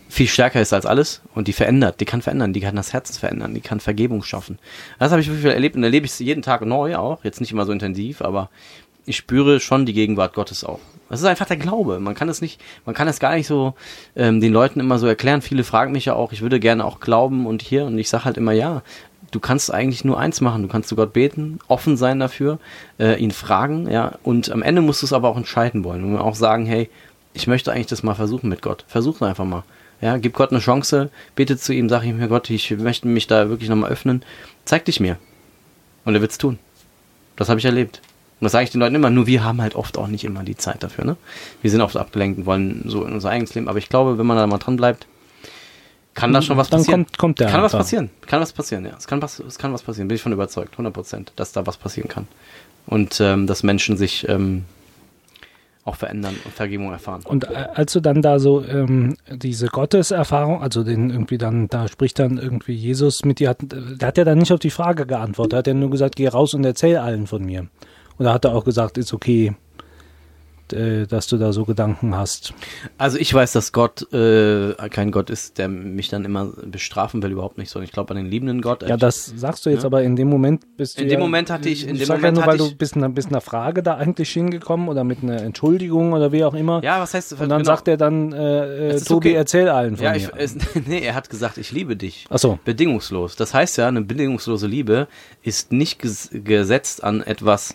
[0.08, 3.16] viel stärker ist als alles und die verändert, die kann verändern, die kann das Herz
[3.18, 4.58] verändern, die kann Vergebung schaffen.
[4.98, 7.50] Das habe ich wirklich erlebt und erlebe ich es jeden Tag neu auch, jetzt nicht
[7.52, 8.48] immer so intensiv, aber
[9.06, 10.80] ich spüre schon die Gegenwart Gottes auch.
[11.08, 12.00] Das ist einfach der Glaube.
[12.00, 13.74] Man kann es nicht, man kann es gar nicht so
[14.16, 15.42] ähm, den Leuten immer so erklären.
[15.42, 18.24] Viele fragen mich ja auch, ich würde gerne auch glauben und hier und ich sage
[18.24, 18.82] halt immer ja.
[19.30, 20.62] Du kannst eigentlich nur eins machen.
[20.62, 22.58] Du kannst zu Gott beten, offen sein dafür,
[22.98, 24.18] äh, ihn fragen, ja.
[24.22, 26.88] Und am Ende musst du es aber auch entscheiden wollen und auch sagen, hey,
[27.32, 28.84] ich möchte eigentlich das mal versuchen mit Gott.
[28.88, 29.64] Versuch einfach mal.
[30.00, 33.26] Ja, gib Gott eine Chance, bete zu ihm, sag ihm, Herr Gott, ich möchte mich
[33.26, 34.24] da wirklich nochmal öffnen.
[34.64, 35.18] Zeig dich mir.
[36.04, 36.58] Und er wird's tun.
[37.36, 38.00] Das habe ich erlebt.
[38.44, 40.42] Und das sage ich den Leuten immer, nur wir haben halt oft auch nicht immer
[40.42, 41.16] die Zeit dafür, ne?
[41.62, 43.68] Wir sind oft abgelenkt und wollen so in unser eigenes Leben.
[43.68, 45.06] Aber ich glaube, wenn man da mal dran bleibt,
[46.12, 47.04] kann da schon was Dann passieren.
[47.06, 48.10] kommt- kommt der kann was passieren.
[48.26, 48.92] Kann was passieren, ja.
[48.98, 50.08] Es kann was, es kann was passieren.
[50.08, 52.28] Bin ich von überzeugt, 100 Prozent, dass da was passieren kann.
[52.86, 54.64] Und ähm, dass Menschen sich ähm,
[55.86, 57.22] auch verändern und Vergebung erfahren.
[57.24, 61.88] Und äh, als du dann da so ähm, diese Gotteserfahrung, also den irgendwie dann, da
[61.88, 65.06] spricht dann irgendwie Jesus mit dir, hat, der hat ja dann nicht auf die Frage
[65.06, 67.66] geantwortet, hat ja nur gesagt, geh raus und erzähl allen von mir.
[68.18, 69.54] Und da hat er auch gesagt, ist okay,
[70.72, 72.54] äh, dass du da so Gedanken hast.
[72.96, 77.32] Also ich weiß, dass Gott äh, kein Gott ist, der mich dann immer bestrafen will,
[77.32, 78.82] überhaupt nicht, sondern ich glaube an den liebenden Gott.
[78.82, 79.86] Ja, das sagst du jetzt, Ja.
[79.88, 82.16] aber in dem Moment bist du In ja, dem Moment hatte ich- in dem sag
[82.16, 85.22] Moment ja nur, weil du ich- bist, bist einer Frage da eigentlich hingekommen oder mit
[85.22, 86.82] einer Entschuldigung oder wie auch immer.
[86.82, 87.64] ja, was heißt Und dann genau.
[87.64, 89.36] sagt er dann, äh, äh, Tobi, okay.
[89.36, 90.16] erzähl allen von Ja, mir.
[90.16, 92.24] ich, es, nee, er hat gesagt, ich liebe dich.
[92.30, 92.58] Ach so.
[92.64, 93.36] Bedingungslos.
[93.36, 95.08] Das heißt ja, eine bedingungslose Liebe
[95.42, 97.74] ist nicht ges gesetzt an etwas,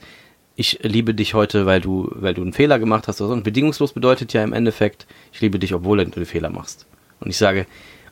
[0.59, 3.33] ich liebe dich heute, weil du, weil du einen Fehler gemacht hast oder so.
[3.33, 6.85] Und bedingungslos bedeutet ja im Endeffekt, ich liebe dich, obwohl du einen Fehler machst.
[7.21, 7.65] Und ich sage,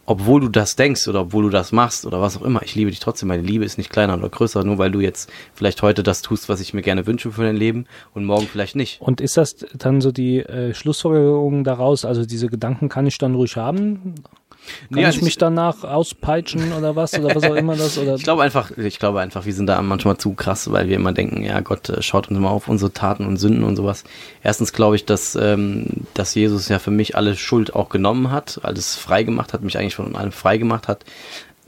[0.06, 2.90] obwohl du das denkst oder obwohl du das machst oder was auch immer, ich liebe
[2.90, 3.28] dich trotzdem.
[3.28, 6.48] Meine Liebe ist nicht kleiner oder größer, nur weil du jetzt vielleicht heute das tust,
[6.48, 9.02] was ich mir gerne wünsche für dein Leben und morgen vielleicht nicht.
[9.02, 12.06] Und ist das dann so die äh, Schlussfolgerung daraus?
[12.06, 14.16] Also diese Gedanken kann ich dann ruhig haben?
[14.68, 17.98] Kann Nee, ich also mich danach auspeitschen oder was oder was auch immer das?
[17.98, 20.96] Oder Ich glaube einfach, ich glaube einfach, wir sind da manchmal zu krass, weil wir
[20.96, 24.04] immer denken, ja, Gott äh, schaut uns immer auf unsere Taten und Sünden und sowas.
[24.44, 28.60] Erstens glaube ich, dass, ähm, dass Jesus ja für mich alle Schuld auch genommen hat,
[28.64, 31.06] alles frei gemacht hat, mich eigentlich von allem frei gemacht hat.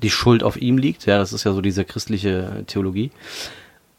[0.01, 3.11] Die Schuld auf ihm liegt, ja, das ist ja so diese christliche Theologie.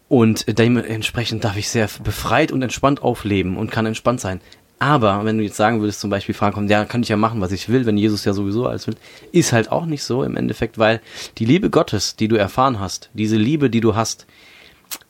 [0.08, 4.40] Und dementsprechend darf ich sehr befreit und entspannt aufleben und kann entspannt sein.
[4.82, 7.42] Aber wenn du jetzt sagen würdest, zum Beispiel Fragen kommen, ja, kann ich ja machen,
[7.42, 8.96] was ich will, wenn Jesus ja sowieso alles will,
[9.30, 11.02] ist halt auch nicht so im Endeffekt, weil
[11.36, 14.26] die Liebe Gottes, die du erfahren hast, diese Liebe, die du hast,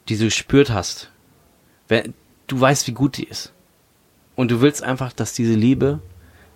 [0.09, 1.13] die du gespürt hast,
[1.89, 3.53] du weißt, wie gut die ist.
[4.35, 6.01] Und du willst einfach, dass diese Liebe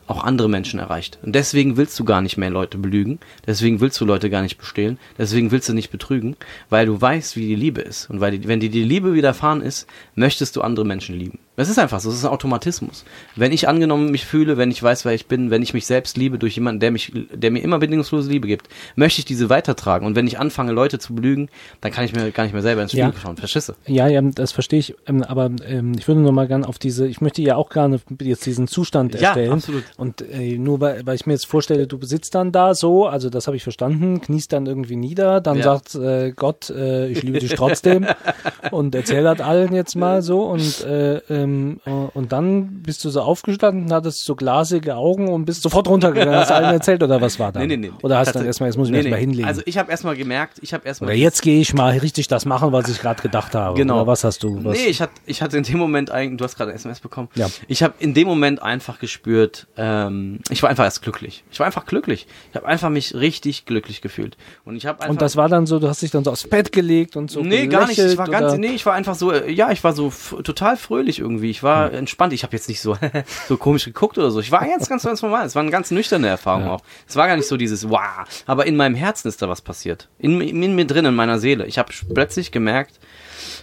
[0.08, 1.20] auch andere Menschen erreicht.
[1.22, 4.58] Und deswegen willst du gar nicht mehr Leute belügen, deswegen willst du Leute gar nicht
[4.58, 6.36] bestehlen, deswegen willst du nicht betrügen,
[6.68, 8.10] weil du weißt, wie die Liebe ist.
[8.10, 11.38] Und weil die, wenn dir die Liebe widerfahren ist, möchtest du andere Menschen lieben.
[11.56, 13.04] Das ist einfach so, das ist ein Automatismus.
[13.36, 16.16] Wenn ich angenommen mich fühle, wenn ich weiß, wer ich bin, wenn ich mich selbst
[16.16, 20.04] liebe durch jemanden, der mich, der mir immer bedingungslose Liebe gibt, möchte ich diese weitertragen.
[20.04, 21.48] Und wenn ich anfange, Leute zu belügen,
[21.80, 23.20] dann kann ich mir gar nicht mehr selber ins Spiegel Ja.
[23.20, 23.36] schauen.
[23.36, 23.76] Verschisse.
[23.86, 24.94] ja, ja, das verstehe ich.
[25.06, 28.00] Ähm, aber ähm, ich würde noch mal gerne auf diese, ich möchte ja auch gerne
[28.20, 29.52] jetzt diesen Zustand Ja, erstellen.
[29.52, 29.84] absolut.
[29.96, 33.30] Und äh, nur weil, weil ich mir jetzt vorstelle, du sitzt dann da so, also
[33.30, 35.62] das habe ich verstanden, kniest dann irgendwie nieder, dann Ja.
[35.64, 38.06] sagt äh, Gott, äh, ich liebe dich trotzdem
[38.72, 43.10] und erzählt das allen jetzt mal so und äh, ähm, äh, und dann bist du
[43.10, 47.38] so aufgestanden, hattest so glasige Augen und bist sofort runtergegangen, hast allen erzählt oder was
[47.38, 47.60] war da?
[47.60, 47.92] Nee, nee, nee.
[48.02, 49.26] Oder hast du dann erstmal, jetzt muss ich mich nee, erstmal nee.
[49.26, 49.48] hinlegen.
[49.48, 52.44] Also ich habe erstmal gemerkt, ich habe erstmal oder jetzt gehe ich mal richtig das
[52.44, 53.76] machen, was ich gerade gedacht habe.
[53.76, 53.96] Genau.
[53.96, 54.64] Oder was hast du?
[54.64, 54.76] Was?
[54.76, 57.28] Nee, ich hatte, ich hatte in dem Moment eigentlich, du hast gerade SMS bekommen.
[57.34, 57.48] Ja.
[57.68, 61.44] Ich habe in dem Moment einfach gespürt, ähm, ich war einfach erst glücklich.
[61.50, 62.26] Ich war einfach glücklich.
[62.50, 64.36] Ich habe einfach mich richtig glücklich gefühlt.
[64.64, 65.10] Und ich habe einfach.
[65.10, 67.42] und das war dann so, du hast dich dann so aufs Bett gelegt und so.
[67.42, 67.98] Nee, gar nicht.
[67.98, 70.10] Ich war ganz, nee, ich war einfach so, ja, ich war so
[70.42, 71.33] total fröhlich irgendwie.
[71.42, 71.98] Ich war Hm.
[71.98, 72.32] entspannt.
[72.32, 72.96] Ich habe jetzt nicht so,
[73.48, 74.40] so komisch geguckt oder so.
[74.40, 75.46] Ich war jetzt ganz, ganz normal.
[75.46, 76.80] Es war eine ganz nüchterne Erfahrung auch.
[77.08, 78.00] Es war gar nicht so dieses, wow.
[78.46, 80.08] Aber in meinem Herzen ist da was passiert.
[80.18, 81.66] In, in mir drin, in meiner Seele.
[81.66, 82.98] Ich habe plötzlich gemerkt,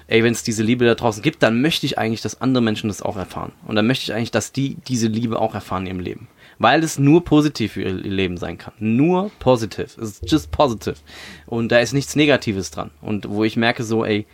[0.08, 2.88] ey, wenn es diese Liebe da draußen gibt, dann möchte ich eigentlich, dass andere Menschen
[2.90, 3.52] das auch erfahren.
[3.66, 6.28] Und dann möchte ich eigentlich, dass die diese Liebe auch erfahren in ihrem Leben.
[6.60, 8.74] Weil es nur positiv für ihr Leben sein kann.
[8.78, 9.98] Nur positiv.
[9.98, 10.96] Es ist just positive.
[11.48, 12.92] Und da ist nichts Negatives dran.
[13.02, 14.28] Und wo ich merke so, ey,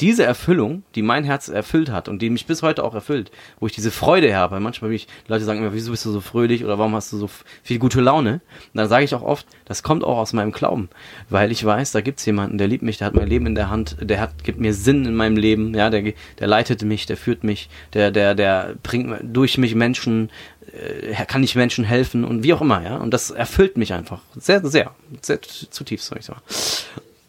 [0.00, 3.66] diese Erfüllung, die mein Herz erfüllt hat und die mich bis heute auch erfüllt, wo
[3.66, 6.64] ich diese Freude habe, weil manchmal ich, Leute sagen immer, wieso bist du so fröhlich
[6.64, 7.28] oder warum hast du so
[7.62, 8.34] viel gute Laune?
[8.34, 8.40] Und
[8.74, 10.88] dann sage ich auch oft, das kommt auch aus meinem Glauben,
[11.28, 13.70] weil ich weiß, da gibt's jemanden, der liebt mich, der hat mein Leben in der
[13.70, 17.16] Hand, der hat, gibt mir Sinn in meinem Leben, ja, der, der leitet mich, der
[17.16, 20.30] führt mich, der, der, der bringt durch mich Menschen,
[20.72, 24.20] äh, kann ich Menschen helfen und wie auch immer, ja, und das erfüllt mich einfach
[24.36, 26.40] sehr, sehr, sehr zutiefst, soll ich sagen.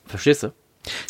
[0.06, 0.54] Verstehst du?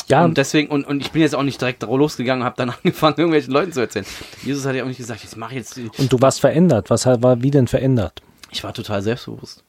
[0.07, 2.69] Ja, Und deswegen, und, und ich bin jetzt auch nicht direkt losgegangen und habe dann
[2.83, 4.05] angefangen, irgendwelchen Leuten zu erzählen.
[4.43, 5.77] Jesus hat ja auch nicht gesagt, jetzt mach jetzt.
[5.77, 6.89] die- und du warst verändert.
[6.89, 8.21] Was war wie denn verändert?
[8.51, 9.63] Ich war total selbstbewusst.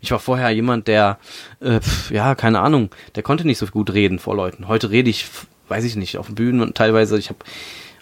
[0.00, 1.18] Ich war vorher jemand, der,
[1.60, 4.68] äh, ja, keine Ahnung, der konnte nicht so gut reden vor Leuten.
[4.68, 5.26] Heute rede ich,
[5.68, 7.38] weiß ich nicht, auf Bühnen und teilweise, ich habe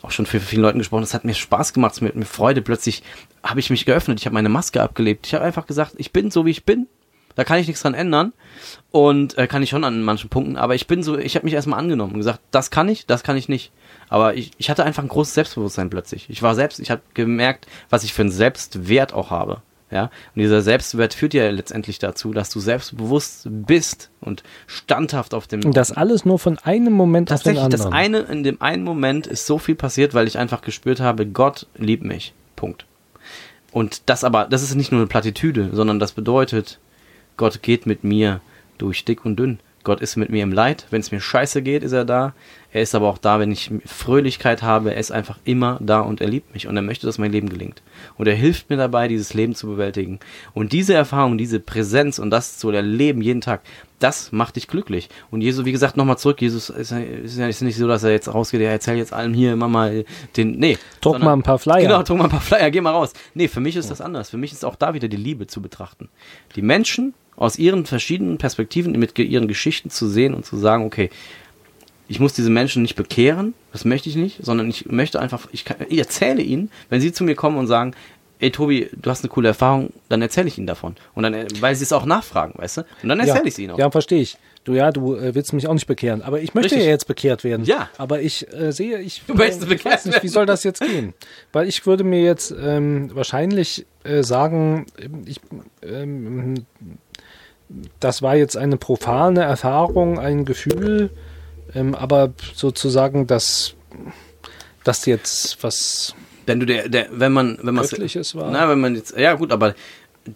[0.03, 2.61] auch schon für vielen Leuten gesprochen, das hat mir Spaß gemacht, es hat mir Freude.
[2.63, 3.03] Plötzlich
[3.43, 5.27] habe ich mich geöffnet, ich habe meine Maske abgelebt.
[5.27, 6.89] Ich habe einfach gesagt, ich bin so, wie ich bin.
[7.35, 8.33] Da kann ich nichts dran ändern
[8.91, 11.55] und äh, kann ich schon an manchen Punkten, aber ich bin so, ich habe mich
[11.55, 13.73] erstmal angenommen und gesagt, das kann ich, das kann ich nicht.
[14.09, 16.31] Aber ich, ich hatte einfach ein großes Selbstbewusstsein plötzlich.
[16.31, 19.63] Ich war selbst, ich habe gemerkt, was ich für einen Selbstwert auch habe.
[19.91, 25.47] Ja, und dieser Selbstwert führt ja letztendlich dazu, dass du selbstbewusst bist und standhaft auf
[25.47, 28.25] dem Und das alles nur von einem Moment auf den Tatsächlich, das anderen.
[28.25, 31.69] eine, in dem einen Moment ist so viel passiert, weil ich einfach gespürt habe, Gott
[31.77, 32.33] liebt mich.
[32.57, 32.87] Punkt.
[33.71, 36.81] Und das aber, das ist nicht nur eine Plattitüde, sondern das bedeutet,
[37.37, 38.41] Gott geht mit mir
[38.79, 39.59] durch dick und dünn.
[39.85, 40.87] Gott ist mit mir im Leid.
[40.91, 42.33] Wenn es mir scheiße geht, ist er da.
[42.73, 44.95] Er ist aber auch da, wenn ich Fröhlichkeit habe.
[44.95, 47.51] Er ist einfach immer da und er liebt mich und er möchte, dass mein Leben
[47.51, 47.83] gelingt.
[48.17, 50.21] Und er hilft mir dabei, dieses Leben zu bewältigen.
[50.55, 53.61] Und diese Erfahrung, diese Präsenz und das zu erleben jeden Tag,
[53.99, 55.11] das macht dich glücklich.
[55.31, 56.41] Und Jesus, wie gesagt, nochmal zurück.
[56.41, 59.35] Jesus ist ja, ist ja nicht so, dass er jetzt rausgeht, er erzählt jetzt allem
[59.35, 60.79] hier immer mal den, nee.
[61.03, 61.83] Druck mal ein paar Flyer.
[61.83, 63.13] Genau, druck mal ein paar Flyer, geh mal raus.
[63.35, 64.31] Nee, für mich ist das anders.
[64.31, 66.09] Für mich ist auch da wieder die Liebe zu betrachten.
[66.57, 71.11] Die Menschen aus ihren verschiedenen Perspektiven, mit ihren Geschichten zu sehen und zu sagen, okay,
[72.09, 75.65] ich muss diese Menschen nicht bekehren, das möchte ich nicht, sondern ich möchte einfach, ich,
[75.65, 77.95] kann, ich erzähle ihnen, wenn sie zu mir kommen und sagen,
[78.41, 80.97] ey Tobi, du hast eine coole Erfahrung, dann erzähle ich ihnen davon.
[81.15, 82.81] Und dann, äh, weil sie es auch nachfragen, weißt du?
[83.03, 83.45] Und dann erzähle ja.
[83.45, 83.79] ich es ihnen auch.
[83.79, 84.37] Ja, verstehe ich.
[84.65, 86.87] Du ja, du äh, willst mich auch nicht bekehren, aber ich möchte Richtig.
[86.87, 87.67] ja jetzt bekehrt werden.
[87.67, 87.91] Ja.
[87.99, 90.31] Aber ich äh, sehe, ich, Du äh, ich bekehrt weiß nicht, wie werden.
[90.31, 91.13] soll das jetzt gehen?
[91.53, 94.87] Weil ich würde mir jetzt ähm, wahrscheinlich äh, sagen,
[95.27, 95.41] ich,
[95.83, 96.65] ähm,
[98.01, 101.11] das war jetzt eine profane Erfahrung, ein Gefühl,
[101.75, 103.75] ähm, aber sozusagen, dass
[104.85, 106.15] das jetzt was
[106.47, 108.51] Wenn du der, der, wenn man, wenn man Göttliches war.
[108.51, 109.75] Na, wenn man jetzt, ja gut, aber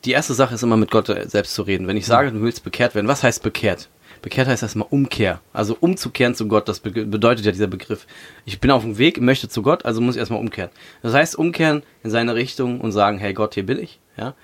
[0.04, 1.86] die erste Sache ist immer mit Gott äh, selbst zu reden.
[1.86, 3.88] Wenn ich sage, du willst bekehrt werden, was heißt bekehrt?
[4.20, 5.40] Bekehrt heißt erstmal Umkehr.
[5.52, 8.06] Also umzukehren zu Gott, das be bedeutet ja dieser Begriff.
[8.44, 10.70] Ich bin auf dem Weg, möchte zu Gott, also muss ich erstmal umkehren.
[11.02, 14.00] Das heißt, umkehren in seine Richtung und sagen, hey Gott, hier bin ich.
[14.16, 14.34] Ja?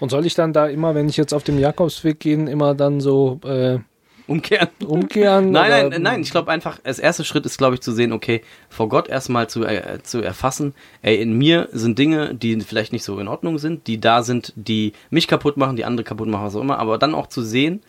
[0.00, 3.00] Und soll ich dann da immer, wenn ich jetzt auf dem Jakobsweg gehe, immer dann
[3.00, 3.78] so äh,
[4.26, 4.68] Umkehren.
[4.86, 5.50] umkehren?
[5.50, 8.42] Nein, nein, nein, ich glaube einfach, als erster Schritt ist, glaube ich, zu sehen, okay,
[8.68, 13.04] vor Gott erstmal zu, äh, zu erfassen, ey, in mir sind Dinge, die vielleicht nicht
[13.04, 16.46] so in Ordnung sind, die da sind, die mich kaputt machen, die andere kaputt machen,
[16.46, 17.82] was auch immer, aber dann auch zu sehen,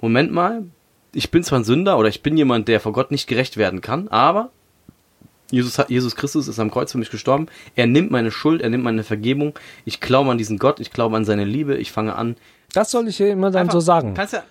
[0.00, 0.64] Moment mal,
[1.12, 3.80] ich bin zwar ein Sünder oder ich bin jemand, der vor Gott nicht gerecht werden
[3.80, 4.50] kann, aber
[5.50, 7.46] Jesus, Jesus Christus ist am Kreuz für mich gestorben.
[7.74, 9.58] Er nimmt meine Schuld, er nimmt meine Vergebung.
[9.84, 11.76] Ich glaube an diesen Gott, ich glaube an seine Liebe.
[11.76, 12.36] Ich fange an.
[12.74, 14.12] Das soll ich hier immer dann Einfach- so sagen.
[14.14, 14.42] Kannst ja,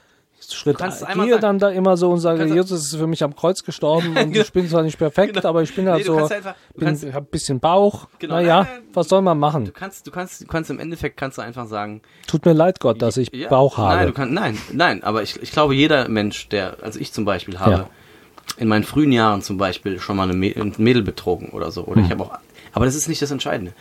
[0.50, 1.42] Schritt kannst gehe sagen.
[1.42, 4.52] dann da immer so und sage, Jesus ist für mich am Kreuz gestorben und ich
[4.54, 5.50] bin zwar nicht perfekt, Genau.
[5.50, 8.08] aber ich bin halt Nee, du so, einfach- bin, kannst- hab ein bisschen Bauch.
[8.20, 9.66] Genau, naja, nein, nein, was soll man machen?
[9.66, 12.80] du kannst, du kannst, du kannst im Endeffekt kannst du einfach sagen, Tut mir leid,
[12.80, 13.96] Gott, dass ich Ja, Bauch habe.
[13.98, 17.26] Nein, du kannst, nein, nein, aber ich, ich glaube, jeder Mensch, der, also ich zum
[17.26, 17.90] Beispiel habe, Ja.
[18.58, 21.84] In meinen frühen Jahren zum Beispiel schon mal ein Mädel betrogen oder so.
[21.84, 22.38] Oder ich habe auch,
[22.74, 23.74] aber das ist nicht das Entscheidende.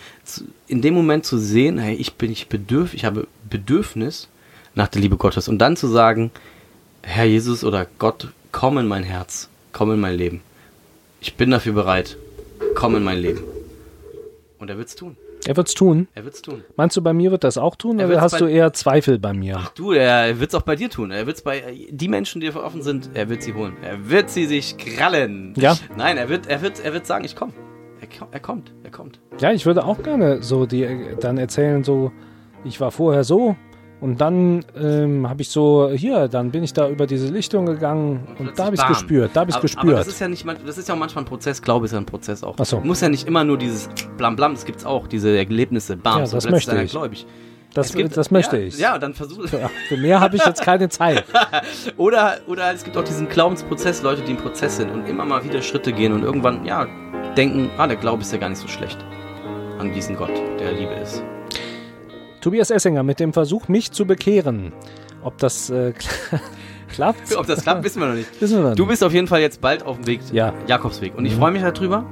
[0.67, 4.29] In dem Moment zu sehen, hey, ich bin, ich bedürf, ich habe Bedürfnis
[4.75, 6.31] nach der Liebe Gottes und dann zu sagen,
[7.03, 10.43] Herr Jesus oder Gott, komm in mein Herz, komm in mein Leben.
[11.21, 12.17] Ich bin dafür bereit,
[12.75, 13.43] komm in mein Leben.
[14.59, 15.17] Und er wird's tun.
[15.47, 16.09] Er wird's tun.
[16.15, 16.65] Er wird's tun.
[16.77, 19.33] Meinst du, bei mir wird das auch tun Er oder hast du eher Zweifel bei
[19.33, 19.61] mir?
[19.77, 21.11] Du, er wird's auch bei dir tun.
[21.11, 23.77] Er wird's bei die Menschen, die offen sind, er wird sie holen.
[23.83, 25.55] Er wird sie sich krallen.
[25.57, 25.77] Ja.
[25.97, 27.53] Nein, er wird, er wird, er wird sagen, ich komme.
[28.01, 29.21] Er, er kommt, er kommt.
[29.41, 32.13] Ja, ich würde auch gerne so die äh, dann erzählen, so
[32.65, 33.57] ich war vorher so
[34.01, 38.27] und dann ähm, habe ich so hier, dann bin ich da über diese Lichtung gegangen
[38.39, 38.89] und, da habe ich bam.
[38.91, 39.85] gespürt, da habe ich aber, gespürt.
[39.85, 41.63] Aber das ist ja nicht, das ist ja auch manchmal ein Prozess.
[41.63, 42.57] Glaube ist ja ein Prozess auch.
[42.59, 42.81] Ach so.
[42.81, 44.55] Muss ja nicht immer nur dieses Blam Blam.
[44.55, 45.07] Das gibt's auch.
[45.07, 45.97] Diese Erlebnisse.
[45.97, 46.19] Bam.
[46.19, 46.91] Ja, so das möchte ich.
[46.91, 47.27] Gläubig.
[47.73, 48.79] das, Es gibt- das möchte ja, ich.
[48.79, 49.51] Ja, dann versuch.
[49.51, 51.25] Ja, für mehr habe ich jetzt keine Zeit.
[51.97, 55.43] Oder, oder es gibt auch diesen Glaubensprozess, Leute, die im Prozess sind und immer mal
[55.45, 56.87] wieder Schritte gehen und irgendwann, ja,
[57.37, 58.99] denken, ah, der Glaube ist ja gar nicht so schlecht.
[59.79, 61.23] An diesen Gott, der Liebe ist.
[62.47, 64.73] Tobias Essinger mit dem Versuch, mich zu bekehren.
[65.25, 65.93] Ob das äh,
[66.89, 68.41] klappt, Ob das klappt, wissen wir noch nicht.
[68.41, 68.77] wissen wir dann.
[68.77, 70.55] Du bist auf jeden Fall jetzt bald auf dem Weg, Ja.
[70.69, 71.17] Jakobsweg.
[71.19, 71.41] Und ich Mhm.
[71.41, 72.05] freue mich darüber.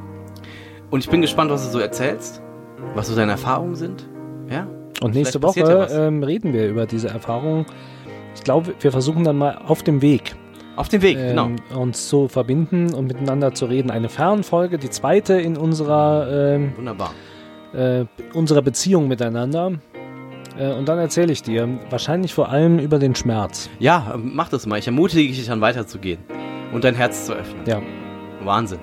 [0.91, 2.43] Und ich bin gespannt, was du so erzählst,
[2.97, 4.09] was so deine Erfahrungen sind.
[4.51, 4.67] Ja?
[5.03, 5.95] Und nächste ja Woche was.
[5.95, 7.65] ähm, reden wir über diese Erfahrung.
[8.35, 10.35] Ich glaube, wir versuchen dann mal auf dem Weg
[10.75, 11.47] Auf dem Weg, genau.
[11.47, 13.93] ähm, uns zu verbinden und miteinander zu reden.
[13.93, 17.13] Eine Fernfolge, die zweite in unserer, ähm, Wunderbar.
[17.73, 19.75] äh, unserer Beziehung miteinander.
[20.59, 23.69] Äh, und dann erzähle ich dir wahrscheinlich vor allem über den Schmerz.
[23.79, 24.79] Ja, ähm, mach das mal.
[24.79, 26.19] Ich ermutige dich dann weiterzugehen
[26.73, 27.63] und dein Herz zu öffnen.
[27.67, 27.83] Ja,
[28.43, 28.79] Wahnsinn.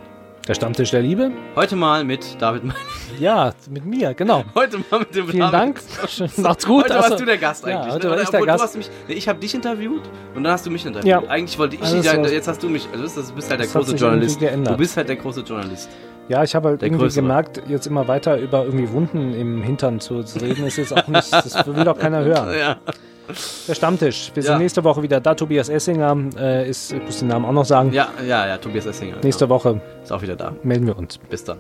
[0.48, 1.32] der Stammtisch der Liebe.
[1.56, 2.64] Heute mal mit David.
[2.66, 2.74] Me-
[3.20, 4.44] Ja, mit mir, genau.
[4.56, 5.54] Heute mal mit dem Vielen David.
[5.54, 5.82] Dank.
[6.38, 6.86] Macht's gut.
[6.86, 7.94] Heute Also- warst du der Gast Ja, eigentlich.
[7.94, 8.14] heute ne?
[8.16, 8.60] war ich der Gast.
[8.60, 10.02] Du hast mich, nee, ich habe dich interviewt
[10.36, 11.08] und dann hast du mich interviewt.
[11.08, 11.22] Ja.
[11.30, 13.74] Eigentlich wollte ich Also dich, jetzt hast du mich, also du bist halt der Das
[13.74, 14.42] große Journalist.
[14.42, 15.90] Du bist halt der große Journalist.
[16.28, 17.24] Ja, ich habe halt Der irgendwie Größere.
[17.24, 21.08] gemerkt, jetzt immer weiter über irgendwie Wunden im Hintern zu, zu reden, ist jetzt auch
[21.08, 22.50] nicht, das will auch keiner hören.
[22.58, 22.78] Ja.
[23.68, 24.32] Der Stammtisch.
[24.34, 24.58] Wir sind Ja.
[24.60, 25.34] nächste Woche wieder da.
[25.36, 27.94] Tobias Essinger äh, ist, ich muss den Namen auch noch sagen.
[27.94, 29.18] ja, ja, ja, Tobias Essinger.
[29.24, 30.02] Nächste Woche ja.
[30.04, 30.54] Ist auch wieder da.
[30.64, 31.18] melden wir uns.
[31.30, 31.60] Bis dann.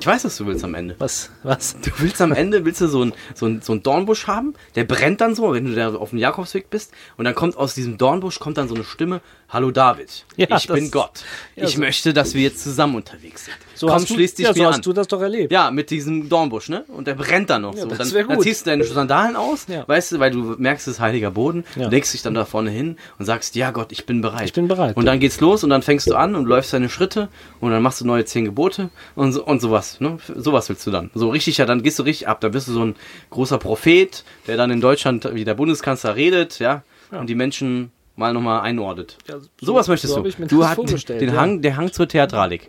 [0.00, 0.94] Ich weiß, was du willst am Ende.
[0.98, 1.30] Was?
[1.42, 1.76] Was?
[1.80, 4.84] Du willst am Ende, willst du so einen so ein, so ein Dornbusch haben, der
[4.84, 7.98] brennt dann so, wenn du da auf dem Jakobsweg bist, und dann kommt aus diesem
[7.98, 11.24] Dornbusch, kommt dann so eine Stimme, Hallo David, Ja, ich bin Gott.
[11.56, 13.56] ja, ich so- möchte, dass wir jetzt zusammen unterwegs sind.
[13.78, 14.82] So Komm, hast du, schließ dich ja, so mir hast an.
[14.82, 15.52] du das doch erlebt.
[15.52, 16.84] Ja, mit diesem Dornbusch, ne?
[16.88, 17.88] Und der brennt dann noch Ja, so.
[17.88, 18.44] das Dann, wär dann gut.
[18.44, 19.86] ziehst du deine Sandalen aus, Ja.
[19.86, 21.88] weißt du, weil du merkst, es ist heiliger Boden, Ja.
[21.88, 24.46] legst dich dann da vorne hin und sagst, ja Gott, ich bin bereit.
[24.46, 24.96] Ich bin bereit.
[24.96, 27.28] Und dann geht's los und dann fängst du an und läufst deine Schritte
[27.60, 30.00] und dann machst du neue zehn Gebote und, so, und sowas.
[30.00, 30.18] Ne?
[30.34, 31.10] Sowas willst du dann.
[31.14, 32.40] So richtig, ja, dann gehst du richtig ab.
[32.40, 32.96] Da bist du so ein
[33.30, 38.32] großer Prophet, der dann in Deutschland wie der Bundeskanzler redet, ja, und die Menschen mal
[38.32, 39.16] nochmal einordnet.
[39.28, 40.30] Ja, so- sowas möchtest so du.
[40.46, 41.36] du hast den ja.
[41.36, 42.66] Hang, der Hang zur Theatralik.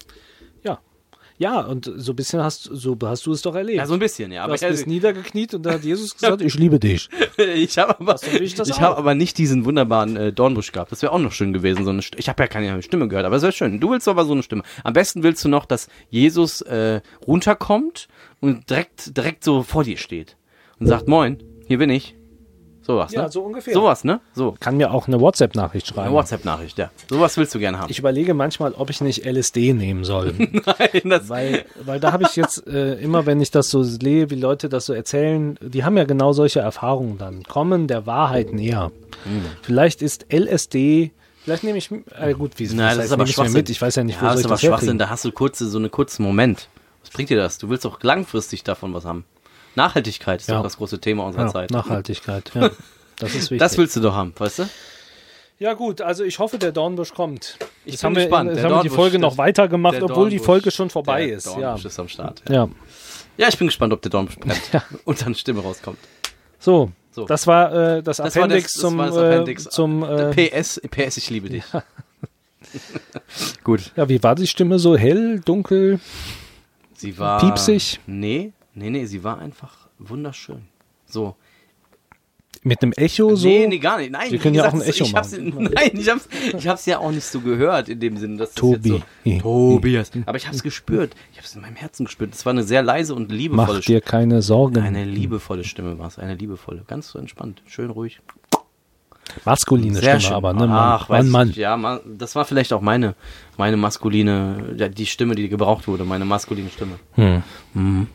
[1.39, 1.62] Ja.
[1.62, 3.78] Und so ein bisschen hast, so hast du es doch erlebt.
[3.78, 4.41] Ja, so ein bisschen, ja.
[4.41, 7.10] du Aber hast ich, bist niedergekniet und da hat Jesus gesagt, ich liebe dich.
[7.38, 8.97] ich habe aber, So ich auch.
[8.97, 10.91] aber nicht diesen wunderbaren äh, Dornbusch gehabt.
[10.91, 11.86] Das wäre auch noch schön gewesen.
[11.86, 13.80] So eine St ich habe ja keine Stimme gehört, aber es wäre schön.
[13.80, 14.63] Du willst aber so eine Stimme.
[14.84, 18.08] Am besten willst du noch, dass Jesus äh, runterkommt
[18.41, 20.36] und direkt, direkt so vor dir steht
[20.80, 22.18] und sagt, moin, hier bin ich.
[22.89, 23.32] Sowas, Ja, ne?
[23.32, 23.71] so ungefähr.
[23.75, 24.19] Sowas, ne?
[24.34, 24.56] So.
[24.60, 26.08] Kann mir auch eine WhatsApp-Nachricht schreiben.
[26.08, 26.89] Eine WhatsApp-Nachricht, ja.
[27.08, 27.91] Sowas willst du gerne haben.
[27.91, 30.34] Ich überlege manchmal, ob ich nicht LSD nehmen soll.
[30.38, 34.32] Nein, das, Weil, weil da habe ich jetzt äh, immer, wenn ich das so sehe,
[34.32, 38.54] wie Leute das so erzählen, die haben ja genau solche Erfahrungen dann, kommen der Wahrheit
[38.54, 38.91] näher.
[39.25, 39.41] Hm.
[39.62, 41.12] Vielleicht ist LSD,
[41.43, 43.54] vielleicht nehme ich, äh, gut, wie Nein, das ist aber Schwachsinn.
[43.54, 44.71] mit, ich weiß ja nicht, wo ja, soll das ich ist aber das Schwachsinn.
[44.88, 44.97] herkriegen.
[44.97, 46.69] Da hast du kurze, so einen kurzen Moment.
[47.04, 47.60] Was bringt dir das?
[47.60, 49.25] Du willst doch langfristig davon was haben.
[49.75, 50.55] Nachhaltigkeit ist Ja.
[50.58, 51.71] doch das große Thema unserer Ja, Zeit.
[51.71, 52.69] Nachhaltigkeit, ja.
[53.17, 53.60] Das ist wichtig.
[53.60, 54.69] Das willst du doch haben, weißt du?
[55.60, 57.58] ja gut, also ich hoffe, der Dornbusch kommt.
[57.86, 58.49] Ich Jetzt bin haben wir, gespannt.
[58.51, 61.25] Jetzt Der haben wir die Folge noch weitergemacht, Der obwohl die Dornbusch- Folge schon vorbei
[61.27, 61.45] der ist.
[61.47, 61.53] Ja.
[61.60, 62.41] Dornbusch ist am Start.
[62.49, 62.67] ja.
[63.38, 64.84] Ja, ich bin gespannt, ob der Dornbusch brennt Ja.
[65.05, 65.97] und dann Stimme rauskommt.
[66.60, 67.25] So, So.
[67.25, 69.63] das war äh, das Das war Appendix das- das zum, war das äh, Appendix.
[69.65, 71.63] zum äh, PS, PS, ich liebe dich.
[73.63, 73.91] Gut.
[73.95, 75.99] ja, wie war die Stimme so hell, dunkel?
[76.93, 77.39] Sie war.
[77.39, 77.99] Piepsig?
[78.08, 80.63] Nee, nee, nee, sie war einfach wunderschön.
[81.05, 81.35] So.
[82.63, 83.47] Mit einem Echo so?
[83.47, 84.11] Nee, nee, gar nicht.
[84.11, 85.69] Nein, Wir können ja auch ein Echo ich machen.
[85.73, 88.55] Nein, ich hab's, ich hab's ja auch nicht so gehört in dem Sinne, dass das
[88.55, 89.01] Tobi.
[89.23, 90.11] jetzt so, Tobias.
[90.25, 91.15] Aber ich hab's gespürt.
[91.31, 92.33] Ich hab's in meinem Herzen gespürt.
[92.33, 94.77] Es war eine sehr leise und liebevolle Mach dir keine Sorgen.
[94.79, 96.83] Eine liebevolle Stimme war es, eine liebevolle.
[96.87, 98.19] Ganz so entspannt, schön ruhig.
[99.45, 100.33] Maskuline Sehr Stimme schön.
[100.33, 100.67] aber, ne?
[100.67, 101.47] Mann, Ach, Mann, ich Mann.
[101.47, 101.57] nicht.
[101.57, 103.15] Ja, ma- das war vielleicht auch meine,
[103.57, 106.95] meine maskuline, ja, die Stimme, die gebraucht wurde, meine maskuline Stimme.
[107.13, 107.43] Hm.
[107.73, 108.07] Mhm.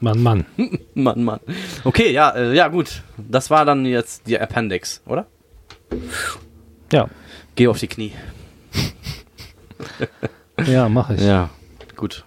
[0.00, 0.44] Mann, Mann.
[0.94, 1.40] Mann, Mann.
[1.84, 3.02] Okay, ja, äh, ja, gut.
[3.16, 5.26] Das war dann jetzt die Appendix, oder?
[6.92, 7.08] Ja,
[7.56, 8.12] Geh auf die Knie.
[10.66, 11.20] ja, mach ich.
[11.20, 11.50] Ja,
[11.96, 12.24] gut.